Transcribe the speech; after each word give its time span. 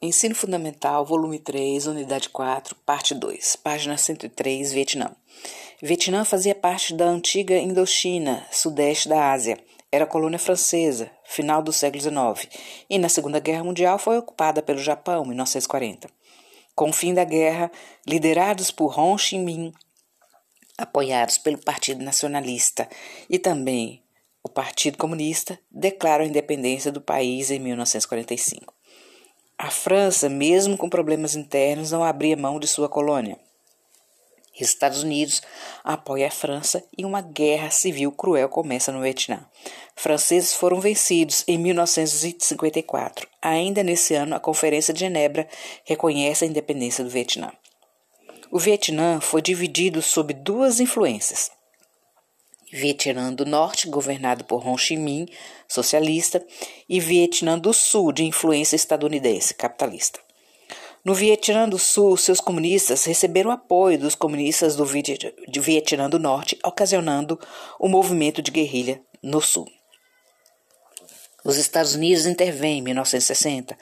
Ensino 0.00 0.32
Fundamental, 0.32 1.04
volume 1.04 1.40
3, 1.40 1.88
unidade 1.88 2.28
4, 2.28 2.76
parte 2.86 3.16
2, 3.16 3.56
página 3.56 3.96
103, 3.96 4.72
Vietnã. 4.72 5.10
Vietnã 5.82 6.24
fazia 6.24 6.54
parte 6.54 6.94
da 6.94 7.06
antiga 7.06 7.58
Indochina, 7.58 8.46
sudeste 8.52 9.08
da 9.08 9.32
Ásia. 9.32 9.58
Era 9.90 10.06
colônia 10.06 10.38
francesa, 10.38 11.10
final 11.24 11.60
do 11.60 11.72
século 11.72 12.00
XIX, 12.00 12.48
e 12.88 12.96
na 12.96 13.08
Segunda 13.08 13.40
Guerra 13.40 13.64
Mundial 13.64 13.98
foi 13.98 14.16
ocupada 14.16 14.62
pelo 14.62 14.78
Japão, 14.78 15.24
em 15.24 15.28
1940. 15.30 16.08
Com 16.76 16.90
o 16.90 16.92
fim 16.92 17.12
da 17.12 17.24
guerra, 17.24 17.68
liderados 18.06 18.70
por 18.70 18.96
Ho 18.96 19.18
Chi 19.18 19.36
Minh, 19.36 19.72
apoiados 20.76 21.38
pelo 21.38 21.58
Partido 21.58 22.04
Nacionalista 22.04 22.88
e 23.28 23.36
também 23.36 24.00
o 24.44 24.48
Partido 24.48 24.96
Comunista, 24.96 25.58
declaram 25.68 26.24
a 26.24 26.28
independência 26.28 26.92
do 26.92 27.00
país 27.00 27.50
em 27.50 27.58
1945. 27.58 28.77
A 29.58 29.70
França, 29.72 30.28
mesmo 30.28 30.78
com 30.78 30.88
problemas 30.88 31.34
internos, 31.34 31.90
não 31.90 32.04
abria 32.04 32.36
mão 32.36 32.60
de 32.60 32.68
sua 32.68 32.88
colônia. 32.88 33.36
Estados 34.56 35.02
Unidos 35.02 35.42
apoia 35.82 36.28
a 36.28 36.30
França 36.30 36.84
e 36.96 37.04
uma 37.04 37.20
guerra 37.20 37.68
civil 37.70 38.12
cruel 38.12 38.48
começa 38.48 38.92
no 38.92 39.00
Vietnã. 39.00 39.44
Franceses 39.96 40.54
foram 40.54 40.80
vencidos 40.80 41.44
em 41.46 41.58
1954. 41.58 43.28
Ainda 43.42 43.82
nesse 43.82 44.14
ano, 44.14 44.36
a 44.36 44.40
Conferência 44.40 44.94
de 44.94 45.00
Genebra 45.00 45.48
reconhece 45.84 46.44
a 46.44 46.48
independência 46.48 47.02
do 47.02 47.10
Vietnã. 47.10 47.52
O 48.50 48.58
Vietnã 48.58 49.20
foi 49.20 49.42
dividido 49.42 50.00
sob 50.00 50.32
duas 50.32 50.80
influências. 50.80 51.50
Vietnã 52.72 53.32
do 53.32 53.44
Norte, 53.44 53.88
governado 53.88 54.44
por 54.44 54.66
Ho 54.66 54.76
Chi 54.76 54.96
Minh, 54.96 55.26
socialista, 55.66 56.44
e 56.88 57.00
Vietnã 57.00 57.58
do 57.58 57.72
Sul, 57.72 58.12
de 58.12 58.24
influência 58.24 58.76
estadunidense, 58.76 59.54
capitalista. 59.54 60.20
No 61.04 61.14
Vietnã 61.14 61.68
do 61.68 61.78
Sul, 61.78 62.16
seus 62.16 62.40
comunistas 62.40 63.04
receberam 63.04 63.50
apoio 63.50 63.98
dos 63.98 64.14
comunistas 64.14 64.76
do 64.76 64.84
Vietnã 64.84 66.10
do 66.10 66.18
Norte, 66.18 66.58
ocasionando 66.64 67.38
o 67.78 67.88
movimento 67.88 68.42
de 68.42 68.50
guerrilha 68.50 69.00
no 69.22 69.40
Sul. 69.40 69.66
Os 71.44 71.56
Estados 71.56 71.94
Unidos 71.94 72.26
intervêm 72.26 72.80
em 72.80 72.82
1960, 72.82 73.78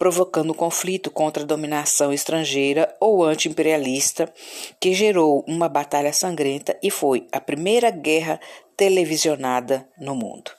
provocando 0.00 0.54
conflito 0.54 1.10
contra 1.10 1.42
a 1.42 1.46
dominação 1.46 2.10
estrangeira 2.10 2.96
ou 2.98 3.22
anti-imperialista, 3.22 4.32
que 4.80 4.94
gerou 4.94 5.44
uma 5.46 5.68
batalha 5.68 6.10
sangrenta 6.10 6.74
e 6.82 6.90
foi 6.90 7.28
a 7.30 7.38
primeira 7.38 7.90
guerra 7.90 8.40
televisionada 8.74 9.86
no 9.98 10.14
mundo. 10.14 10.52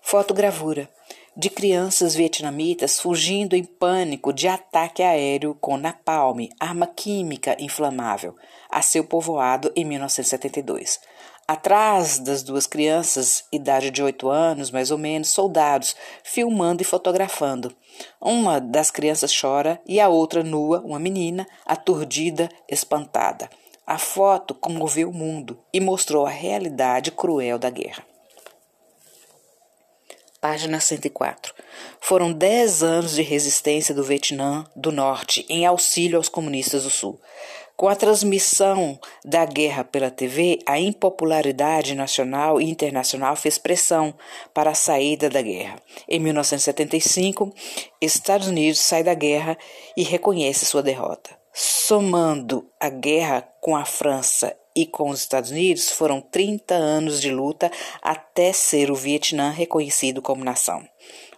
Fotogravura 0.00 0.88
de 1.36 1.50
crianças 1.50 2.14
vietnamitas 2.14 2.98
fugindo 2.98 3.54
em 3.54 3.62
pânico 3.62 4.32
de 4.32 4.48
ataque 4.48 5.02
aéreo 5.02 5.54
com 5.60 5.76
napalm, 5.76 6.48
arma 6.58 6.86
química 6.86 7.54
inflamável, 7.60 8.34
a 8.70 8.80
seu 8.80 9.04
povoado 9.04 9.70
em 9.76 9.84
1972. 9.84 10.98
Atrás 11.46 12.18
das 12.18 12.42
duas 12.42 12.66
crianças, 12.66 13.44
idade 13.52 13.90
de 13.90 14.02
oito 14.02 14.28
anos 14.28 14.70
mais 14.70 14.90
ou 14.90 14.98
menos, 14.98 15.30
soldados, 15.30 15.96
filmando 16.22 16.82
e 16.82 16.84
fotografando. 16.84 17.74
Uma 18.20 18.60
das 18.60 18.90
crianças 18.90 19.32
chora 19.38 19.80
e 19.86 20.00
a 20.00 20.08
outra 20.08 20.42
nua, 20.42 20.80
uma 20.80 20.98
menina, 20.98 21.46
aturdida, 21.66 22.48
espantada. 22.68 23.50
A 23.84 23.98
foto 23.98 24.54
comoveu 24.54 25.10
o 25.10 25.14
mundo 25.14 25.58
e 25.72 25.80
mostrou 25.80 26.24
a 26.24 26.30
realidade 26.30 27.10
cruel 27.10 27.58
da 27.58 27.68
guerra. 27.68 28.06
Página 30.40 30.80
104. 30.80 31.54
Foram 32.00 32.32
dez 32.32 32.82
anos 32.82 33.12
de 33.12 33.22
resistência 33.22 33.94
do 33.94 34.02
Vietnã 34.02 34.64
do 34.74 34.90
Norte 34.90 35.46
em 35.48 35.66
auxílio 35.66 36.16
aos 36.16 36.28
comunistas 36.28 36.82
do 36.82 36.90
Sul. 36.90 37.20
Com 37.76 37.88
a 37.88 37.96
transmissão 37.96 38.98
da 39.24 39.44
guerra 39.44 39.82
pela 39.82 40.10
TV, 40.10 40.60
a 40.66 40.78
impopularidade 40.78 41.94
nacional 41.94 42.60
e 42.60 42.70
internacional 42.70 43.34
fez 43.34 43.58
pressão 43.58 44.14
para 44.54 44.70
a 44.70 44.74
saída 44.74 45.28
da 45.28 45.42
guerra. 45.42 45.76
Em 46.08 46.20
1975, 46.20 47.52
Estados 48.00 48.46
Unidos 48.46 48.80
sai 48.80 49.02
da 49.02 49.14
guerra 49.14 49.58
e 49.96 50.02
reconhece 50.02 50.64
sua 50.64 50.82
derrota. 50.82 51.30
Somando 51.52 52.70
a 52.78 52.88
guerra 52.88 53.42
com 53.60 53.76
a 53.76 53.84
França 53.84 54.56
e 54.74 54.86
com 54.86 55.10
os 55.10 55.20
Estados 55.20 55.50
Unidos, 55.50 55.90
foram 55.90 56.20
30 56.20 56.74
anos 56.74 57.20
de 57.20 57.30
luta 57.30 57.70
até 58.00 58.52
ser 58.52 58.90
o 58.90 58.94
Vietnã 58.94 59.50
reconhecido 59.50 60.22
como 60.22 60.44
nação. 60.44 60.82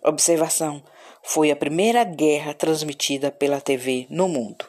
Observação: 0.03 0.83
foi 1.23 1.50
a 1.50 1.56
primeira 1.56 2.05
guerra 2.05 2.53
transmitida 2.53 3.31
pela 3.31 3.61
TV 3.61 4.06
no 4.11 4.28
mundo. 4.28 4.67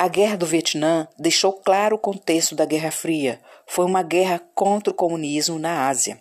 A 0.00 0.08
Guerra 0.08 0.38
do 0.38 0.46
Vietnã 0.46 1.06
deixou 1.18 1.52
claro 1.52 1.96
o 1.96 1.98
contexto 1.98 2.54
da 2.54 2.64
Guerra 2.64 2.90
Fria. 2.90 3.38
Foi 3.66 3.84
uma 3.84 4.02
guerra 4.02 4.40
contra 4.54 4.90
o 4.90 4.96
comunismo 4.96 5.58
na 5.58 5.88
Ásia. 5.88 6.18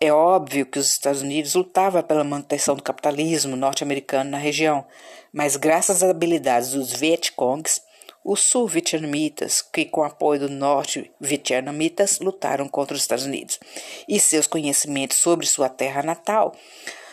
É 0.00 0.12
óbvio 0.12 0.64
que 0.64 0.78
os 0.78 0.86
Estados 0.86 1.22
Unidos 1.22 1.56
lutavam 1.56 2.00
pela 2.04 2.22
manutenção 2.22 2.76
do 2.76 2.84
capitalismo 2.84 3.56
norte-americano 3.56 4.30
na 4.30 4.38
região, 4.38 4.86
mas 5.32 5.56
graças 5.56 6.04
às 6.04 6.08
habilidades 6.08 6.70
dos 6.70 6.92
Vietcongs, 6.92 7.82
os 8.24 8.42
sul-vietnamitas, 8.42 9.60
que 9.60 9.86
com 9.86 10.04
apoio 10.04 10.38
do 10.38 10.48
norte-vietnamitas 10.48 12.20
lutaram 12.20 12.68
contra 12.68 12.94
os 12.94 13.02
Estados 13.02 13.24
Unidos, 13.26 13.58
e 14.06 14.20
seus 14.20 14.46
conhecimentos 14.46 15.18
sobre 15.18 15.46
sua 15.46 15.68
terra 15.68 16.00
natal, 16.00 16.54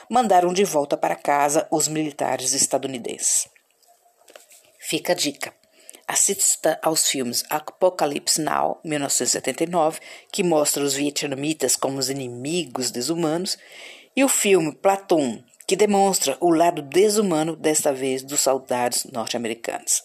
mandaram 0.07 0.53
de 0.53 0.63
volta 0.63 0.95
para 0.95 1.15
casa 1.15 1.67
os 1.71 1.87
militares 1.87 2.53
estadunidenses. 2.53 3.47
Fica 4.77 5.13
a 5.13 5.15
dica. 5.15 5.62
Assista 6.13 6.77
aos 6.83 7.07
filmes 7.07 7.43
Apocalypse 7.49 8.39
Now, 8.39 8.79
1979, 8.83 9.99
que 10.31 10.43
mostra 10.43 10.83
os 10.83 10.93
vietnamitas 10.93 11.75
como 11.75 11.97
os 11.97 12.07
inimigos 12.07 12.91
desumanos, 12.91 13.57
e 14.15 14.23
o 14.23 14.29
filme 14.29 14.75
Platoon, 14.75 15.41
que 15.65 15.75
demonstra 15.75 16.37
o 16.39 16.51
lado 16.51 16.83
desumano, 16.83 17.55
desta 17.55 17.91
vez, 17.91 18.21
dos 18.21 18.41
soldados 18.41 19.05
norte-americanos. 19.05 20.03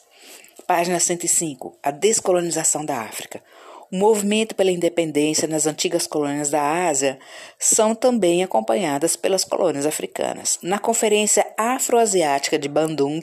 Página 0.67 0.99
105. 0.99 1.79
A 1.83 1.91
descolonização 1.91 2.87
da 2.87 3.03
África 3.03 3.43
o 3.91 3.97
movimento 3.97 4.55
pela 4.55 4.71
independência 4.71 5.49
nas 5.49 5.67
antigas 5.67 6.07
colônias 6.07 6.51
da 6.51 6.89
Ásia 6.89 7.19
são 7.59 7.95
também 7.95 8.43
acompanhadas 8.43 9.17
pelas 9.17 9.45
colônias 9.45 9.87
africanas. 9.87 10.59
Na 10.63 10.79
Conferência 10.79 11.47
Afroasiática 11.57 12.59
de 12.59 12.69
Bandung, 12.69 13.23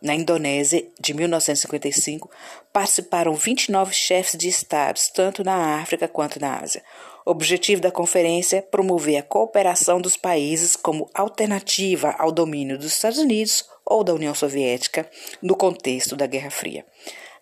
na 0.00 0.14
Indonésia, 0.14 0.86
de 0.98 1.12
1955, 1.12 2.30
participaram 2.72 3.34
29 3.34 3.92
chefes 3.92 4.38
de 4.38 4.48
estados, 4.48 5.08
tanto 5.08 5.44
na 5.44 5.80
África 5.80 6.08
quanto 6.08 6.40
na 6.40 6.60
Ásia. 6.60 6.82
O 7.26 7.30
objetivo 7.30 7.82
da 7.82 7.90
conferência 7.90 8.58
é 8.58 8.62
promover 8.62 9.18
a 9.18 9.22
cooperação 9.22 10.00
dos 10.00 10.16
países 10.16 10.76
como 10.76 11.10
alternativa 11.12 12.14
ao 12.18 12.32
domínio 12.32 12.78
dos 12.78 12.92
Estados 12.92 13.18
Unidos 13.18 13.68
ou 13.84 14.02
da 14.02 14.14
União 14.14 14.34
Soviética 14.34 15.10
no 15.42 15.56
contexto 15.56 16.16
da 16.16 16.26
Guerra 16.26 16.50
Fria. 16.50 16.86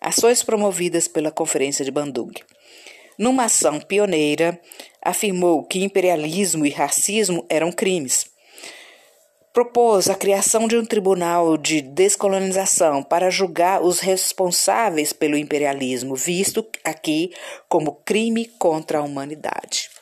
Ações 0.01 0.43
promovidas 0.43 1.07
pela 1.07 1.31
Conferência 1.31 1.85
de 1.85 1.91
Bandung 1.91 2.33
numa 3.17 3.45
ação 3.45 3.79
pioneira, 3.79 4.59
afirmou 5.01 5.63
que 5.63 5.83
imperialismo 5.83 6.65
e 6.65 6.69
racismo 6.69 7.45
eram 7.49 7.71
crimes. 7.71 8.25
Propôs 9.53 10.09
a 10.09 10.15
criação 10.15 10.67
de 10.67 10.75
um 10.75 10.83
tribunal 10.83 11.55
de 11.55 11.81
descolonização 11.81 13.01
para 13.01 13.29
julgar 13.29 13.81
os 13.81 14.01
responsáveis 14.01 15.13
pelo 15.13 15.37
imperialismo, 15.37 16.13
visto 16.13 16.65
aqui 16.83 17.31
como 17.69 17.93
crime 18.03 18.45
contra 18.59 18.99
a 18.99 19.01
humanidade. 19.01 19.94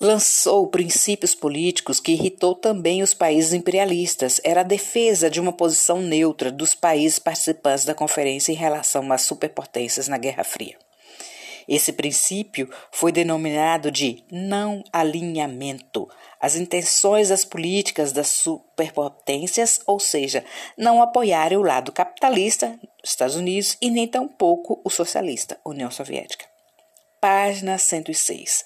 Lançou 0.00 0.66
princípios 0.68 1.34
políticos 1.34 2.00
que 2.00 2.12
irritou 2.12 2.54
também 2.54 3.02
os 3.02 3.14
países 3.14 3.52
imperialistas. 3.52 4.40
Era 4.44 4.60
a 4.60 4.64
defesa 4.64 5.30
de 5.30 5.40
uma 5.40 5.52
posição 5.52 6.00
neutra 6.00 6.50
dos 6.50 6.74
países 6.74 7.18
participantes 7.18 7.84
da 7.84 7.94
conferência 7.94 8.52
em 8.52 8.56
relação 8.56 9.10
às 9.12 9.22
superpotências 9.22 10.08
na 10.08 10.18
Guerra 10.18 10.44
Fria. 10.44 10.76
Esse 11.68 11.92
princípio 11.92 12.70
foi 12.92 13.10
denominado 13.10 13.90
de 13.90 14.22
não 14.30 14.84
alinhamento. 14.92 16.08
As 16.40 16.54
intenções 16.54 17.30
das 17.30 17.44
políticas 17.44 18.12
das 18.12 18.28
superpotências, 18.28 19.80
ou 19.84 19.98
seja, 19.98 20.44
não 20.78 21.02
apoiarem 21.02 21.58
o 21.58 21.62
lado 21.62 21.90
capitalista, 21.90 22.78
Estados 23.02 23.34
Unidos, 23.34 23.76
e 23.80 23.90
nem 23.90 24.06
tampouco 24.06 24.80
o 24.84 24.90
socialista, 24.90 25.58
União 25.64 25.90
Soviética. 25.90 26.44
Página 27.20 27.78
106. 27.78 28.64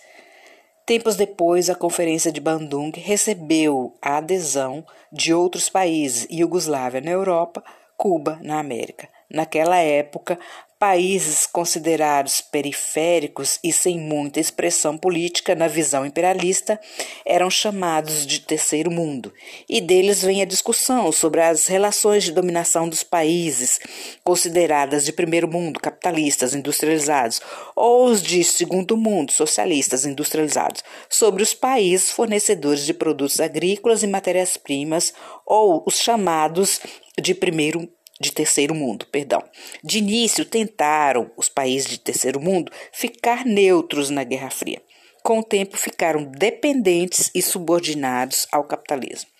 Tempos 0.86 1.16
depois, 1.16 1.70
a 1.70 1.74
Conferência 1.74 2.32
de 2.32 2.40
Bandung 2.40 2.90
recebeu 2.94 3.94
a 4.02 4.16
adesão 4.16 4.84
de 5.12 5.32
outros 5.32 5.68
países, 5.68 6.26
Iugoslávia 6.30 7.00
na 7.00 7.10
Europa, 7.10 7.62
Cuba 7.96 8.38
na 8.42 8.58
América. 8.58 9.08
Naquela 9.30 9.76
época, 9.76 10.38
países 10.80 11.44
considerados 11.44 12.40
periféricos 12.40 13.60
e 13.62 13.70
sem 13.70 14.00
muita 14.00 14.40
expressão 14.40 14.96
política 14.96 15.54
na 15.54 15.68
visão 15.68 16.06
imperialista 16.06 16.80
eram 17.22 17.50
chamados 17.50 18.26
de 18.26 18.40
terceiro 18.40 18.90
mundo, 18.90 19.30
e 19.68 19.78
deles 19.78 20.22
vem 20.22 20.40
a 20.40 20.46
discussão 20.46 21.12
sobre 21.12 21.42
as 21.42 21.66
relações 21.66 22.24
de 22.24 22.32
dominação 22.32 22.88
dos 22.88 23.02
países 23.02 23.78
consideradas 24.24 25.04
de 25.04 25.12
primeiro 25.12 25.46
mundo, 25.46 25.78
capitalistas, 25.78 26.54
industrializados, 26.54 27.42
ou 27.76 28.06
os 28.06 28.22
de 28.22 28.42
segundo 28.42 28.96
mundo, 28.96 29.32
socialistas, 29.32 30.06
industrializados, 30.06 30.82
sobre 31.10 31.42
os 31.42 31.52
países 31.52 32.10
fornecedores 32.10 32.86
de 32.86 32.94
produtos 32.94 33.38
agrícolas 33.38 34.02
e 34.02 34.06
matérias-primas, 34.06 35.12
ou 35.44 35.84
os 35.86 35.98
chamados 35.98 36.80
de 37.20 37.34
primeiro 37.34 37.86
de 38.20 38.30
terceiro 38.30 38.74
mundo, 38.74 39.06
perdão. 39.06 39.42
De 39.82 39.98
início, 39.98 40.44
tentaram 40.44 41.30
os 41.36 41.48
países 41.48 41.88
de 41.88 41.98
terceiro 41.98 42.38
mundo 42.38 42.70
ficar 42.92 43.46
neutros 43.46 44.10
na 44.10 44.22
Guerra 44.22 44.50
Fria. 44.50 44.82
Com 45.22 45.38
o 45.38 45.44
tempo, 45.44 45.76
ficaram 45.76 46.24
dependentes 46.24 47.30
e 47.34 47.40
subordinados 47.40 48.46
ao 48.52 48.64
capitalismo. 48.64 49.30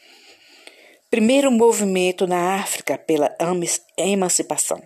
Primeiro 1.11 1.50
movimento 1.50 2.27
na 2.27 2.55
África 2.55 2.97
pela 2.97 3.37
emancipação. 3.99 4.82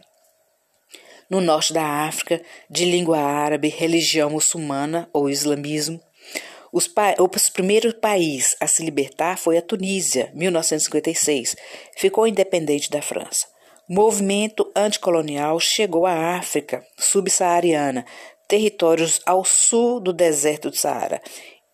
No 1.31 1.41
norte 1.41 1.73
da 1.73 1.85
África, 1.85 2.43
de 2.69 2.85
língua 2.85 3.19
árabe, 3.19 3.69
religião 3.69 4.31
muçulmana 4.31 5.09
ou 5.13 5.31
islamismo, 5.31 6.01
os, 6.73 6.89
pa 6.89 7.15
o 7.19 7.29
primeiro 7.53 7.95
país 7.95 8.57
a 8.61 8.67
se 8.67 8.85
libertar 8.85 9.39
foi 9.39 9.57
a 9.57 9.63
Tunísia, 9.63 10.31
1956. 10.35 11.57
Ficou 11.97 12.27
independente 12.27 12.91
da 12.91 13.01
França 13.01 13.54
movimento 13.89 14.71
anticolonial 14.75 15.61
chegou 15.61 16.07
à 16.07 16.37
África 16.37 16.85
subsaariana, 16.99 18.05
territórios 18.49 19.21
ao 19.27 19.45
sul 19.45 20.01
do 20.01 20.13
deserto 20.13 20.71
do 20.71 20.77
Saara, 20.77 21.21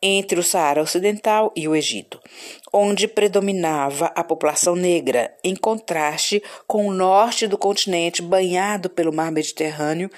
entre 0.02 0.40
o 0.40 0.42
Saara 0.42 0.82
Ocidental 0.82 1.52
e 1.54 1.68
o 1.68 1.76
Egito, 1.76 2.20
onde 2.72 3.06
predominava 3.06 4.06
a 4.06 4.24
população 4.24 4.74
negra, 4.74 5.32
em 5.44 5.54
contraste 5.54 6.42
com 6.66 6.86
o 6.86 6.92
norte 6.92 7.46
do 7.46 7.58
continente 7.58 8.22
banhado 8.22 8.88
pelo 8.88 9.12
mar 9.12 9.30
Mediterrâneo 9.30 10.10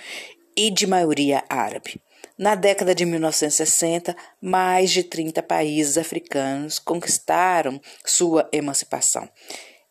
e 0.56 0.70
de 0.70 0.86
maioria 0.86 1.42
árabe. 1.48 2.00
Na 2.38 2.54
década 2.54 2.94
de 2.94 3.04
1960, 3.04 4.16
mais 4.40 4.90
de 4.90 5.02
30 5.02 5.42
países 5.42 5.98
africanos 5.98 6.78
conquistaram 6.78 7.80
sua 8.04 8.48
emancipação 8.52 9.28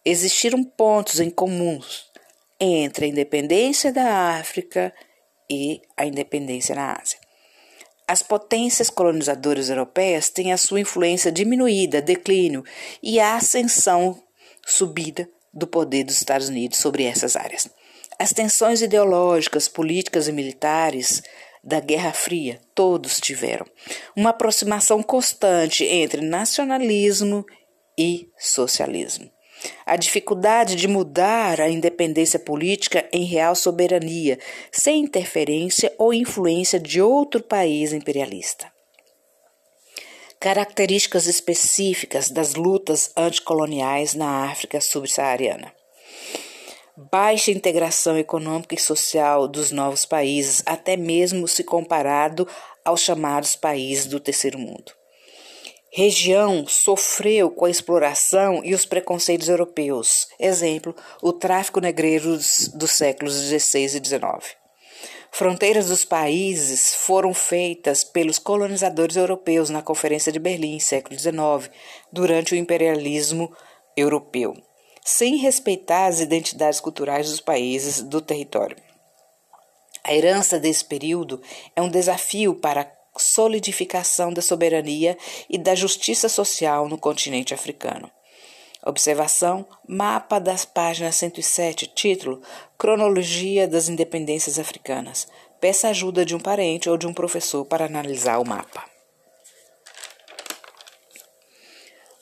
existiram 0.05 0.63
pontos 0.63 1.19
em 1.19 1.29
comuns 1.29 2.09
entre 2.59 3.05
a 3.05 3.07
independência 3.07 3.91
da 3.91 4.37
África 4.37 4.93
e 5.49 5.81
a 5.97 6.05
independência 6.05 6.75
na 6.75 6.93
Ásia. 6.93 7.19
As 8.07 8.21
potências 8.21 8.89
colonizadoras 8.89 9.69
europeias 9.69 10.29
têm 10.29 10.51
a 10.51 10.57
sua 10.57 10.79
influência 10.79 11.31
diminuída, 11.31 12.01
declínio 12.01 12.63
e 13.01 13.19
a 13.19 13.35
ascensão 13.35 14.21
subida 14.65 15.29
do 15.53 15.65
poder 15.65 16.03
dos 16.03 16.17
Estados 16.17 16.49
Unidos 16.49 16.77
sobre 16.77 17.03
essas 17.03 17.35
áreas. 17.35 17.69
As 18.19 18.31
tensões 18.31 18.81
ideológicas, 18.81 19.67
políticas 19.67 20.27
e 20.27 20.31
militares 20.31 21.23
da 21.63 21.79
Guerra 21.79 22.11
Fria, 22.11 22.59
todos 22.75 23.19
tiveram 23.19 23.65
uma 24.15 24.31
aproximação 24.31 25.01
constante 25.01 25.83
entre 25.83 26.21
nacionalismo 26.21 27.45
e 27.97 28.29
socialismo 28.37 29.31
a 29.85 29.95
dificuldade 29.95 30.75
de 30.75 30.87
mudar 30.87 31.59
a 31.61 31.69
independência 31.69 32.39
política 32.39 33.07
em 33.11 33.23
real 33.25 33.55
soberania, 33.55 34.39
sem 34.71 35.03
interferência 35.03 35.93
ou 35.97 36.13
influência 36.13 36.79
de 36.79 37.01
outro 37.01 37.41
país 37.41 37.93
imperialista. 37.93 38.71
Características 40.39 41.27
específicas 41.27 42.29
das 42.29 42.55
lutas 42.55 43.11
anticoloniais 43.15 44.15
na 44.15 44.45
África 44.45 44.81
subsaariana. 44.81 45.71
Baixa 47.11 47.51
integração 47.51 48.17
econômica 48.17 48.75
e 48.75 48.79
social 48.79 49.47
dos 49.47 49.71
novos 49.71 50.05
países, 50.05 50.63
até 50.65 50.97
mesmo 50.97 51.47
se 51.47 51.63
comparado 51.63 52.47
aos 52.83 53.01
chamados 53.01 53.55
países 53.55 54.07
do 54.07 54.19
terceiro 54.19 54.57
mundo 54.57 55.00
região 55.91 56.65
sofreu 56.65 57.51
com 57.51 57.65
a 57.65 57.69
exploração 57.69 58.63
e 58.63 58.73
os 58.73 58.85
preconceitos 58.85 59.49
europeus. 59.49 60.27
Exemplo, 60.39 60.95
o 61.21 61.33
tráfico 61.33 61.81
negreiro 61.81 62.37
dos 62.37 62.91
séculos 62.91 63.33
XVI 63.33 63.83
e 63.83 63.89
XIX. 63.89 64.61
Fronteiras 65.33 65.87
dos 65.87 66.03
países 66.03 66.93
foram 66.93 67.33
feitas 67.33 68.03
pelos 68.03 68.37
colonizadores 68.37 69.15
europeus 69.15 69.69
na 69.69 69.81
Conferência 69.81 70.31
de 70.31 70.39
Berlim, 70.39 70.79
século 70.79 71.17
XIX, 71.17 71.69
durante 72.11 72.53
o 72.53 72.57
imperialismo 72.57 73.53
europeu, 73.95 74.53
sem 75.05 75.37
respeitar 75.37 76.07
as 76.07 76.19
identidades 76.19 76.79
culturais 76.79 77.29
dos 77.29 77.39
países 77.39 78.01
do 78.01 78.21
território. 78.21 78.77
A 80.03 80.13
herança 80.13 80.59
desse 80.59 80.83
período 80.83 81.41
é 81.75 81.81
um 81.81 81.89
desafio 81.89 82.55
para 82.55 82.91
solidificação 83.17 84.31
da 84.31 84.41
soberania 84.41 85.17
e 85.49 85.57
da 85.57 85.75
justiça 85.75 86.29
social 86.29 86.87
no 86.87 86.97
continente 86.97 87.53
africano. 87.53 88.09
Observação: 88.83 89.67
Mapa 89.87 90.39
das 90.39 90.65
páginas 90.65 91.15
107, 91.15 91.87
título: 91.87 92.41
Cronologia 92.77 93.67
das 93.67 93.89
Independências 93.89 94.57
Africanas. 94.57 95.27
Peça 95.59 95.89
ajuda 95.89 96.25
de 96.25 96.35
um 96.35 96.39
parente 96.39 96.89
ou 96.89 96.97
de 96.97 97.05
um 97.05 97.13
professor 97.13 97.63
para 97.65 97.85
analisar 97.85 98.39
o 98.39 98.47
mapa. 98.47 98.83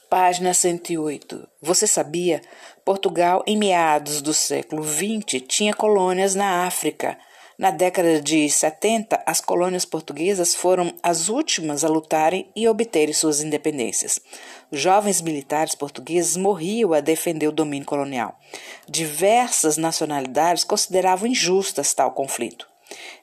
Página 0.10 0.54
108. 0.54 1.48
Você 1.62 1.86
sabia? 1.86 2.42
Portugal, 2.84 3.44
em 3.46 3.56
meados 3.56 4.22
do 4.22 4.34
século 4.34 4.84
XX, 4.84 5.42
tinha 5.48 5.74
colônias 5.74 6.34
na 6.34 6.66
África 6.66 7.18
na 7.60 7.72
década 7.72 8.22
de 8.22 8.50
70, 8.50 9.22
as 9.26 9.42
colônias 9.42 9.84
portuguesas 9.84 10.56
foram 10.56 10.94
as 11.04 11.28
últimas 11.28 11.84
a 11.84 11.90
lutarem 11.90 12.50
e 12.56 12.66
obterem 12.70 13.14
suas 13.14 13.42
independências. 13.42 14.18
Jovens 14.72 15.20
militares 15.20 15.76
portugueses 15.76 16.38
morriam 16.38 16.94
a 16.94 17.02
defender 17.02 17.50
o 17.50 17.52
domínio 17.52 17.86
colonial. 17.86 18.40
Diversas 18.88 19.76
nacionalidades 19.76 20.64
consideravam 20.64 21.28
injustas 21.28 21.94
tal 21.94 22.12
conflito. 22.12 22.66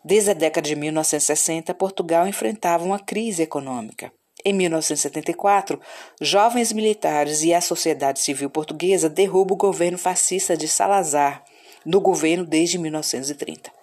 Desde 0.05 0.33
a 0.33 0.35
década 0.35 0.69
de 0.69 0.77
1960, 0.77 1.73
Portugal 1.73 2.29
enfrentava 2.29 2.85
uma 2.85 2.99
crise 2.99 3.43
econômica. 3.43 4.13
Em 4.45 4.53
1974, 4.53 5.81
jovens 6.21 6.75
militares 6.75 7.43
e 7.43 7.55
a 7.55 7.63
sociedade 7.63 8.21
civil 8.21 8.51
portuguesa 8.51 9.09
derrubam 9.09 9.55
o 9.55 9.59
governo 9.59 9.97
fascista 9.97 10.55
de 10.55 10.69
Salazar, 10.69 11.43
no 11.87 12.03
governo 12.03 12.45
desde 12.45 12.77
1930 12.77 13.76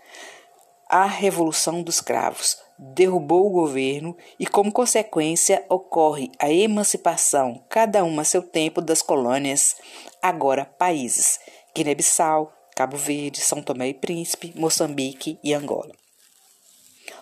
a 0.94 1.08
Revolução 1.08 1.82
dos 1.82 2.00
Cravos, 2.00 2.56
derrubou 2.78 3.48
o 3.48 3.50
governo 3.50 4.16
e, 4.40 4.46
como 4.46 4.72
consequência, 4.72 5.66
ocorre 5.68 6.32
a 6.38 6.52
emancipação, 6.52 7.66
cada 7.68 8.04
uma 8.04 8.22
a 8.22 8.26
seu 8.26 8.44
tempo, 8.44 8.80
das 8.80 9.02
colônias, 9.02 9.76
agora 10.22 10.66
países: 10.66 11.40
Guiné-Bissau, 11.76 12.54
Cabo 12.76 12.96
Verde, 12.96 13.42
São 13.42 13.60
Tomé 13.64 13.88
e 13.88 13.94
Príncipe, 13.96 14.54
Moçambique 14.56 15.40
e 15.44 15.52
Angola. 15.52 15.96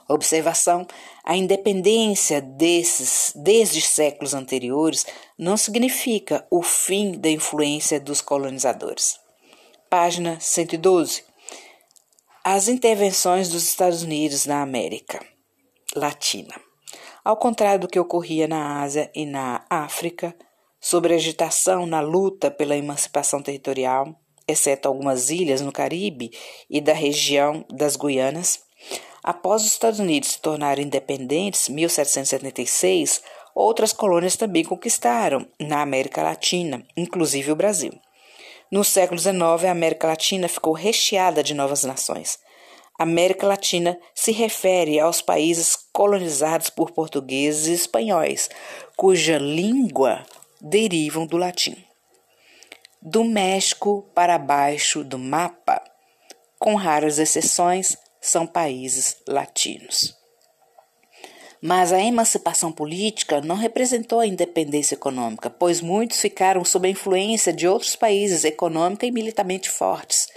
Observação: 0.09 0.85
a 1.23 1.37
independência 1.37 2.41
desses 2.41 3.31
desde 3.33 3.79
séculos 3.79 4.33
anteriores 4.33 5.05
não 5.37 5.55
significa 5.55 6.45
o 6.51 6.61
fim 6.61 7.13
da 7.13 7.29
influência 7.29 8.01
dos 8.01 8.19
colonizadores. 8.19 9.17
Página 9.89 10.37
112. 10.41 11.30
As 12.43 12.67
intervenções 12.67 13.49
dos 13.49 13.63
Estados 13.67 14.01
Unidos 14.01 14.47
na 14.47 14.63
América 14.63 15.23
Latina. 15.95 16.59
Ao 17.23 17.37
contrário 17.37 17.81
do 17.81 17.87
que 17.87 17.99
ocorria 17.99 18.47
na 18.47 18.81
Ásia 18.81 19.11
e 19.13 19.27
na 19.27 19.63
África, 19.69 20.35
sobre 20.79 21.13
agitação 21.13 21.85
na 21.85 21.99
luta 21.99 22.49
pela 22.49 22.75
emancipação 22.75 23.43
territorial, 23.43 24.19
exceto 24.47 24.87
algumas 24.87 25.29
ilhas 25.29 25.61
no 25.61 25.71
Caribe 25.71 26.31
e 26.67 26.81
da 26.81 26.93
região 26.93 27.63
das 27.69 27.95
Guianas, 27.95 28.63
após 29.23 29.61
os 29.61 29.67
Estados 29.67 29.99
Unidos 29.99 30.31
se 30.31 30.41
tornarem 30.41 30.87
independentes, 30.87 31.69
1776, 31.69 33.21
outras 33.53 33.93
colônias 33.93 34.35
também 34.35 34.63
conquistaram 34.63 35.47
na 35.59 35.83
América 35.83 36.23
Latina, 36.23 36.83
inclusive 36.97 37.51
o 37.51 37.55
Brasil. 37.55 37.93
No 38.71 38.85
século 38.85 39.19
XIX, 39.19 39.65
a 39.67 39.71
América 39.71 40.07
Latina 40.07 40.47
ficou 40.47 40.71
recheada 40.71 41.43
de 41.43 41.53
novas 41.53 41.83
nações. 41.83 42.39
América 42.97 43.45
Latina 43.45 43.99
se 44.15 44.31
refere 44.31 44.97
aos 44.97 45.21
países 45.21 45.75
colonizados 45.91 46.69
por 46.69 46.91
portugueses 46.91 47.67
e 47.67 47.73
espanhóis, 47.73 48.49
cuja 48.95 49.37
língua 49.37 50.25
derivam 50.61 51.25
do 51.25 51.35
latim. 51.35 51.75
Do 53.01 53.25
México 53.25 54.09
para 54.15 54.37
baixo 54.37 55.03
do 55.03 55.19
mapa, 55.19 55.83
com 56.57 56.75
raras 56.75 57.19
exceções, 57.19 57.97
são 58.21 58.47
países 58.47 59.17
latinos. 59.27 60.20
Mas 61.63 61.93
a 61.93 62.01
emancipação 62.01 62.71
política 62.71 63.39
não 63.39 63.55
representou 63.55 64.19
a 64.19 64.25
independência 64.25 64.95
econômica, 64.95 65.47
pois 65.47 65.79
muitos 65.79 66.19
ficaram 66.19 66.65
sob 66.65 66.87
a 66.87 66.91
influência 66.91 67.53
de 67.53 67.67
outros 67.67 67.95
países 67.95 68.43
econômica 68.43 69.05
e 69.05 69.11
militarmente 69.11 69.69
fortes. 69.69 70.27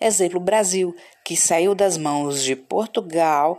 Exemplo, 0.00 0.40
Brasil, 0.40 0.96
que 1.22 1.36
saiu 1.36 1.74
das 1.74 1.98
mãos 1.98 2.42
de 2.42 2.56
Portugal, 2.56 3.58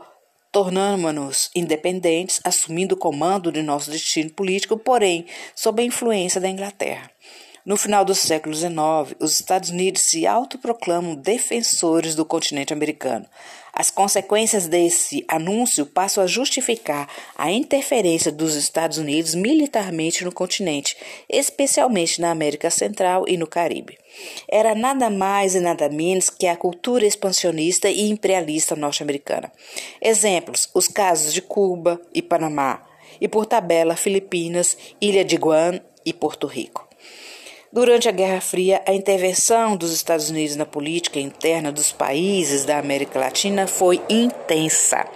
tornando-nos 0.52 1.52
independentes, 1.56 2.42
assumindo 2.44 2.96
o 2.96 2.98
comando 2.98 3.52
de 3.52 3.62
nosso 3.62 3.92
destino 3.92 4.32
político, 4.32 4.76
porém 4.76 5.28
sob 5.56 5.84
a 5.84 5.86
influência 5.86 6.42
da 6.42 6.50
Inglaterra. 6.50 7.12
No 7.64 7.78
final 7.78 8.04
do 8.04 8.16
século 8.16 8.56
XIX, 8.56 9.16
os 9.20 9.36
Estados 9.36 9.70
Unidos 9.70 10.02
se 10.02 10.26
autoproclamam 10.26 11.14
defensores 11.14 12.16
do 12.16 12.26
continente 12.26 12.74
americano. 12.74 13.28
As 13.74 13.90
consequências 13.90 14.68
desse 14.68 15.24
anúncio 15.28 15.86
passam 15.86 16.24
a 16.24 16.28
justificar 16.28 17.08
a 17.38 17.52
interferência 17.52 18.32
dos 18.32 18.56
Estados 18.56 18.98
Unidos 18.98 19.34
militarmente 19.34 20.26
no 20.26 20.32
continente, 20.32 20.98
especialmente 21.30 22.20
na 22.20 22.32
América 22.32 22.70
Central 22.70 23.26
e 23.28 23.38
no 23.38 23.48
Caribe. 23.48 23.98
Era 24.48 24.76
nada 24.76 25.10
mais 25.10 25.56
e 25.56 25.60
nada 25.60 25.88
menos 25.88 26.30
que 26.30 26.48
a 26.48 26.58
cultura 26.58 27.06
expansionista 27.06 27.90
e 27.90 28.10
imperialista 28.10 28.76
norte-americana. 28.76 29.52
Exemplos: 30.02 30.70
os 30.74 30.88
casos 30.88 31.34
de 31.34 31.42
Cuba 31.42 32.02
e 32.14 32.22
Panamá, 32.22 32.82
e 33.20 33.28
por 33.28 33.46
tabela 33.46 33.96
Filipinas, 33.96 34.78
Ilha 35.00 35.24
de 35.24 35.38
Guam 35.38 35.80
e 36.06 36.12
Porto 36.12 36.46
Rico. 36.48 36.91
Durante 37.74 38.10
a 38.10 38.12
Guerra 38.12 38.42
Fria, 38.42 38.84
a 38.86 38.94
intervenção 38.94 39.78
dos 39.78 39.94
Estados 39.94 40.30
Unidos 40.30 40.58
na 40.58 40.66
política 40.66 41.22
interna 41.22 41.72
dos 41.72 41.90
países 41.90 42.66
da 42.66 42.78
América 42.78 43.18
Latina 43.18 43.66
foi 43.66 44.02
intensa. 44.10 45.08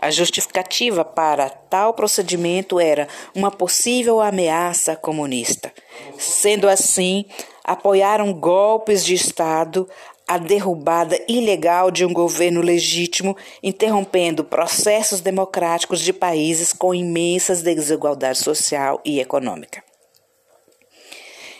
A 0.00 0.10
justificativa 0.10 1.04
para 1.04 1.50
tal 1.50 1.92
procedimento 1.92 2.80
era 2.80 3.06
uma 3.34 3.50
possível 3.50 4.22
ameaça 4.22 4.96
comunista. 4.96 5.70
Sendo 6.16 6.70
assim, 6.70 7.26
apoiaram 7.62 8.32
golpes 8.32 9.04
de 9.04 9.12
Estado, 9.12 9.86
a 10.26 10.38
derrubada 10.38 11.22
ilegal 11.28 11.90
de 11.90 12.02
um 12.02 12.14
governo 12.14 12.62
legítimo, 12.62 13.36
interrompendo 13.62 14.42
processos 14.42 15.20
democráticos 15.20 16.00
de 16.00 16.14
países 16.14 16.72
com 16.72 16.94
imensas 16.94 17.60
desigualdade 17.60 18.38
social 18.38 19.02
e 19.04 19.20
econômica. 19.20 19.83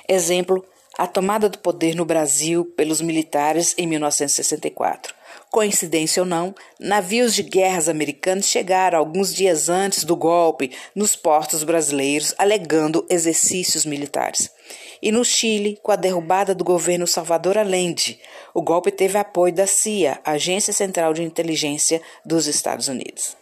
Exemplo, 0.08 0.64
a 0.96 1.06
tomada 1.06 1.49
do 1.49 1.58
poder 1.58 1.94
no 1.94 2.04
Brasil 2.04 2.64
pelos 2.76 3.00
militares 3.00 3.75
em 3.76 3.87
1964. 3.87 5.14
Coincidência 5.50 6.23
ou 6.23 6.28
não, 6.28 6.54
navios 6.78 7.34
de 7.34 7.42
guerras 7.42 7.88
americanos 7.88 8.46
chegaram 8.46 8.99
alguns 8.99 9.32
dias 9.32 9.68
antes 9.68 10.04
do 10.04 10.16
golpe 10.16 10.73
nos 10.94 11.14
portos 11.14 11.62
brasileiros, 11.62 12.34
alegando 12.38 13.06
exercícios 13.08 13.84
militares. 13.84 14.50
E 15.00 15.12
no 15.12 15.25
Chile, 15.25 15.78
com 15.82 15.92
a 15.92 15.96
derrubada 15.96 16.54
do 16.54 16.64
governo 16.64 17.06
Salvador 17.06 17.56
Allende, 17.56 18.18
o 18.52 18.62
golpe 18.62 18.90
teve 18.90 19.18
apoio 19.18 19.54
da 19.54 19.66
CIA, 19.66 20.20
Agência 20.25 20.73
Central 20.73 21.12
de 21.12 21.23
Inteligência 21.23 22.00
dos 22.25 22.46
Estados 22.46 22.88
Unidos. 22.88 23.37